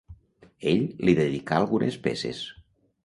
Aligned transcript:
Ell 0.71 0.79
li 1.09 1.15
dedicà 1.19 1.59
algunes 1.59 1.99
peces. 2.09 2.45